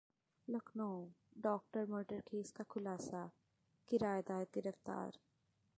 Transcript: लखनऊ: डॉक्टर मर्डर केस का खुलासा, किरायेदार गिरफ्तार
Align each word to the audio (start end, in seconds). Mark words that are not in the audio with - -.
लखनऊ: 0.47 1.03
डॉक्टर 1.37 1.85
मर्डर 1.85 2.19
केस 2.21 2.51
का 2.51 2.63
खुलासा, 2.69 3.29
किरायेदार 3.89 4.43
गिरफ्तार 4.55 5.19